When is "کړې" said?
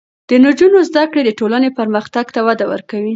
1.11-1.21